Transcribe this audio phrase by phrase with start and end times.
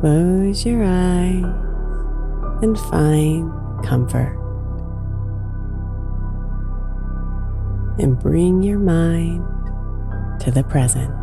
[0.00, 1.44] Close your eyes
[2.62, 3.52] and find
[3.84, 4.34] comfort.
[7.98, 9.44] And bring your mind
[10.40, 11.19] to the present.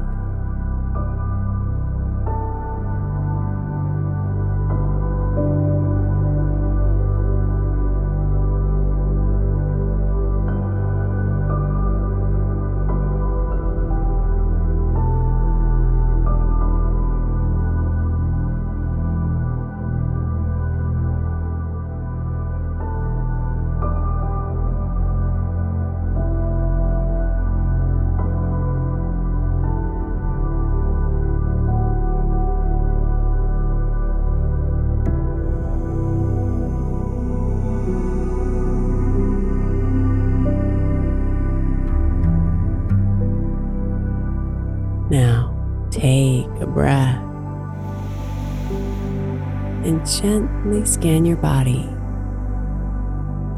[50.68, 51.84] Gently scan your body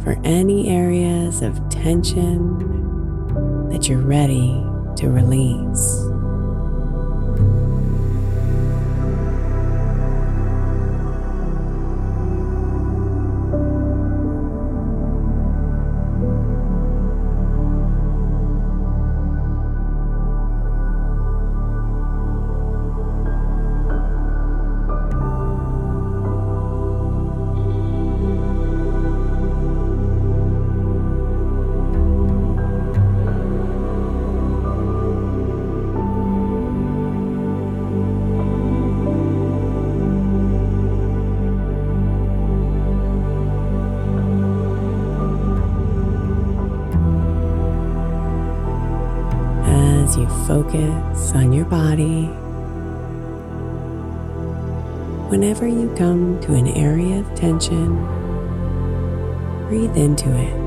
[0.03, 2.57] for any areas of tension
[3.69, 4.63] that you're ready
[4.95, 6.18] to release.
[50.69, 52.25] Focus on your body,
[55.29, 57.95] whenever you come to an area of tension,
[59.67, 60.58] breathe into it.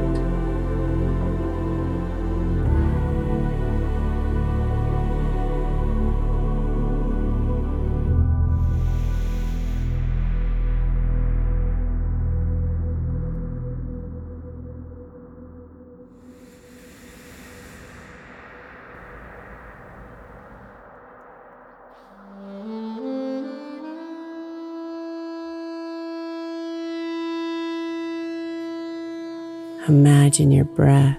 [29.88, 31.19] Imagine your breath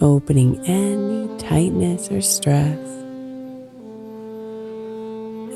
[0.00, 2.78] opening any tightness or stress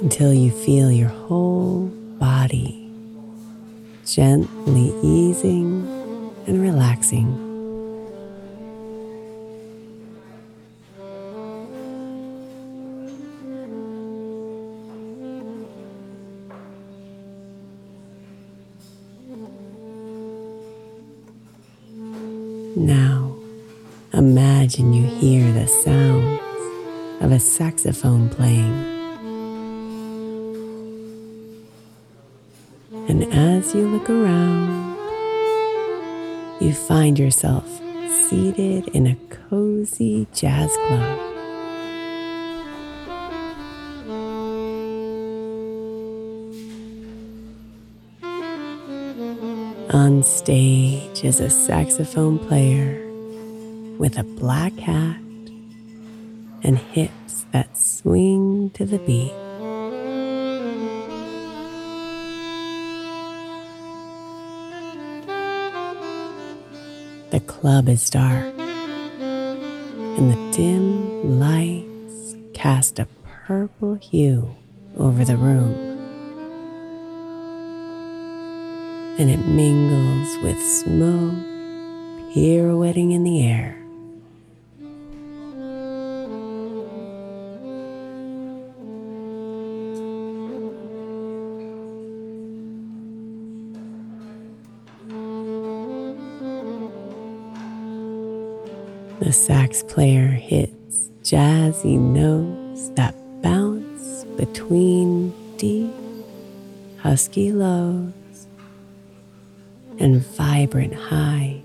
[0.02, 1.86] until you feel your whole
[2.18, 2.90] body
[4.04, 5.86] gently easing
[6.48, 7.47] and relaxing.
[25.82, 26.40] Sounds
[27.22, 28.98] of a saxophone playing.
[33.08, 34.96] And as you look around,
[36.60, 37.66] you find yourself
[38.28, 41.18] seated in a cozy jazz club.
[49.90, 53.04] On stage is a saxophone player
[53.98, 55.18] with a black hat
[56.68, 59.32] and hips that swing to the beat.
[67.30, 73.08] The club is dark, and the dim lights cast a
[73.46, 74.54] purple hue
[74.98, 75.72] over the room.
[79.18, 81.32] And it mingles with smoke
[82.34, 83.77] pirouetting in the air.
[99.20, 105.92] The sax player hits jazzy notes that bounce between deep,
[106.98, 108.46] husky lows
[109.98, 111.62] and vibrant highs.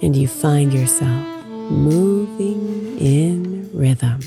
[0.00, 4.20] And you find yourself moving in rhythm,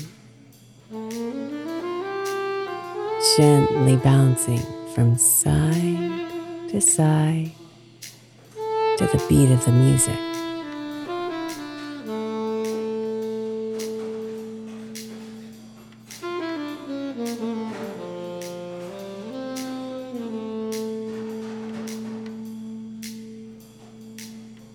[3.38, 4.60] gently bouncing
[4.94, 6.29] from side
[6.70, 7.50] to side
[8.96, 10.14] to the beat of the music.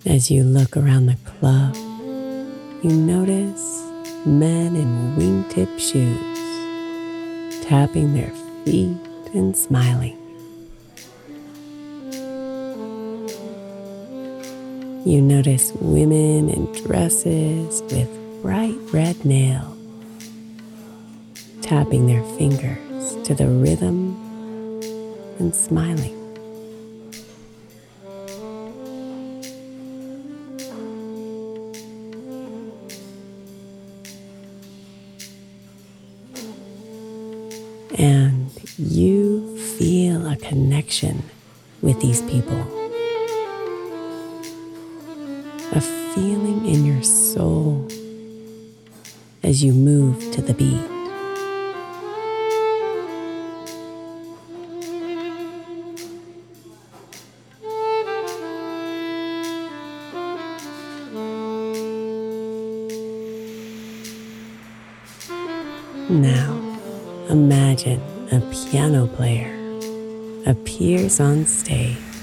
[0.05, 1.75] As you look around the club,
[2.83, 3.85] you notice
[4.25, 6.35] men in wingtip shoes
[7.65, 8.31] tapping their
[8.65, 8.97] feet
[9.33, 10.24] and smiling.
[15.05, 18.09] You notice women in dresses with
[18.41, 19.77] bright red nails
[21.61, 24.15] tapping their fingers to the rhythm
[25.37, 26.13] and smiling.
[37.95, 38.49] And
[38.79, 41.29] you feel a connection
[41.83, 42.84] with these people.
[46.15, 47.85] Feeling in your soul
[49.43, 50.79] as you move to the beat.
[66.09, 66.79] Now,
[67.29, 68.01] imagine
[68.31, 69.51] a piano player
[70.45, 72.14] appears on stage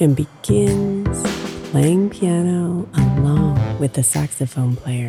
[0.00, 1.22] and begins
[1.70, 5.08] playing piano along with the saxophone player.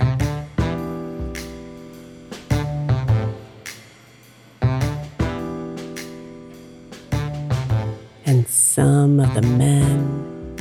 [8.26, 10.58] And some of the men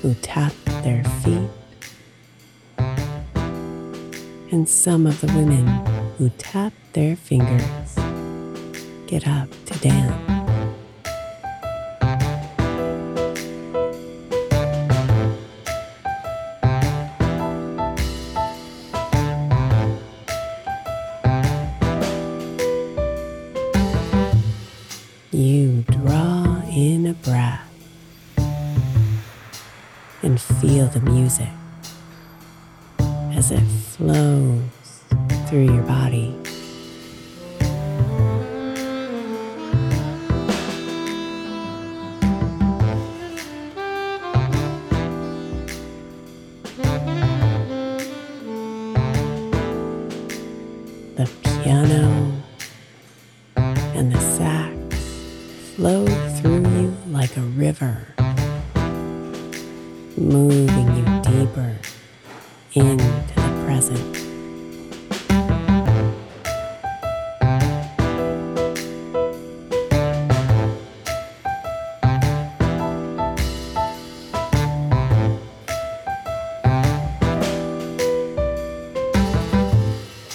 [0.00, 0.52] who tap
[0.82, 1.50] their feet,
[4.50, 5.66] and some of the women
[6.18, 7.96] who tap their fingers
[9.06, 10.31] get up to dance.
[30.22, 31.48] And feel the music
[33.34, 34.60] as it flows
[35.48, 36.41] through your body.
[60.22, 61.76] Moving you deeper
[62.74, 64.12] into the present.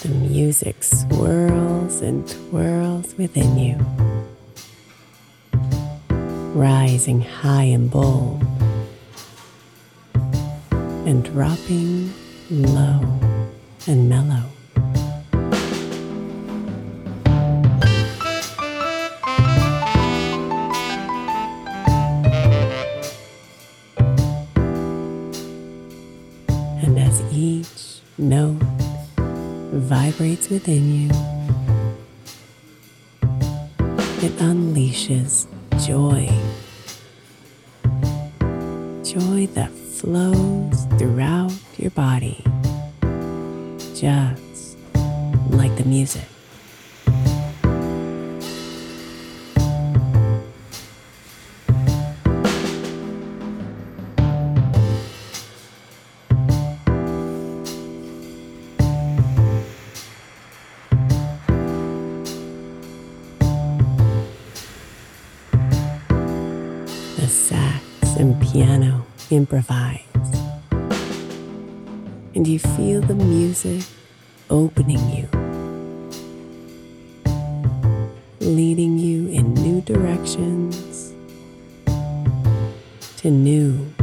[0.02, 3.78] The music swirls and twirls within you.
[6.58, 8.47] rising high and bold
[11.08, 12.14] and dropping
[12.52, 13.00] low
[13.88, 14.44] and mellow.
[26.84, 28.62] And as each note
[29.72, 31.10] vibrates within you,
[34.22, 35.48] it unleashes
[35.88, 36.28] joy.
[39.06, 42.44] Joy that flows throughout your body,
[43.96, 44.78] just
[45.50, 46.37] like the music.
[69.30, 70.02] Improvise.
[72.36, 73.84] And you feel the music
[74.50, 75.28] opening you,
[78.40, 81.14] leading you in new directions
[83.18, 83.94] to new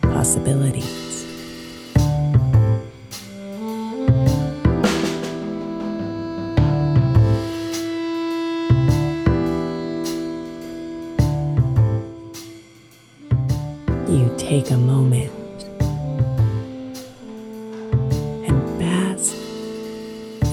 [0.00, 1.03] possibilities.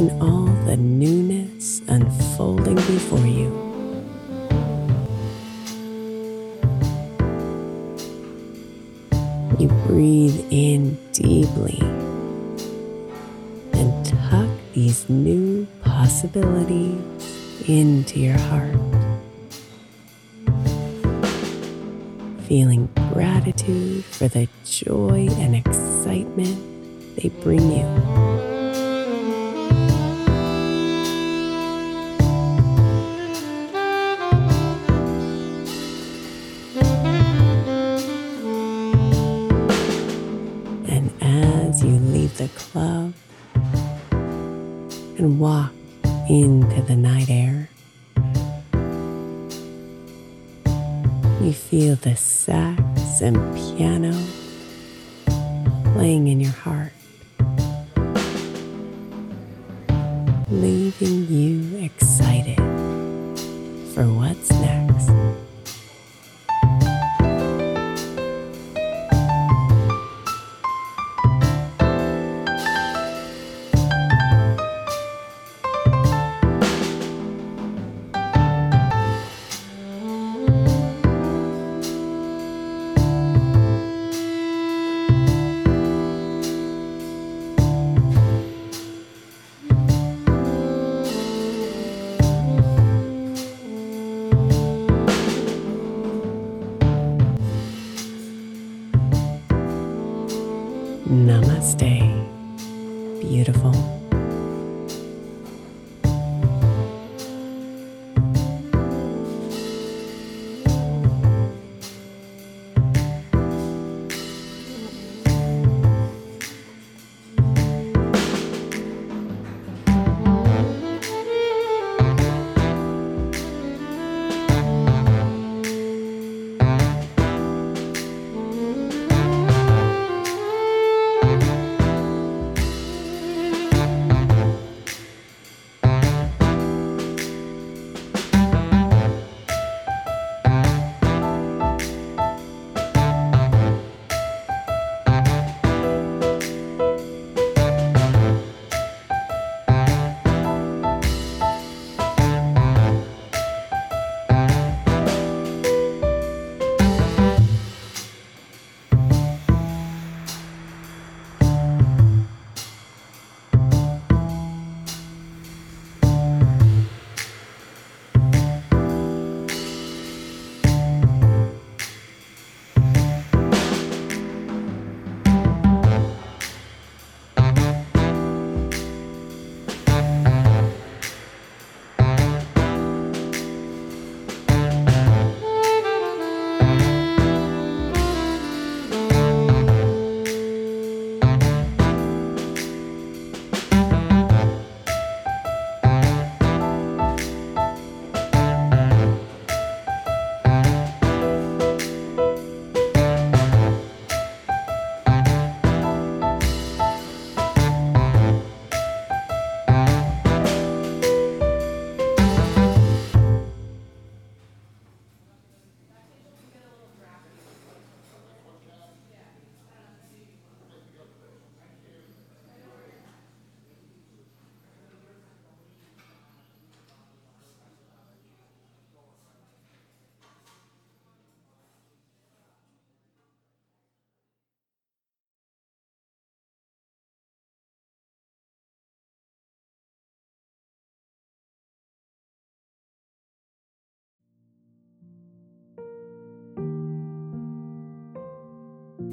[0.02, 3.52] In all the newness unfolding before you.
[9.60, 11.78] You breathe in deeply
[13.74, 18.74] and tuck these new possibilities into your heart.
[22.48, 26.58] Feeling gratitude for the joy and excitement
[27.18, 28.61] they bring you.
[46.88, 47.70] The night air,
[51.42, 54.14] you feel the sax and piano
[55.94, 56.94] playing in your heart,
[60.50, 62.58] leaving you excited
[63.94, 64.81] for what's next.
[101.82, 102.11] Namaste,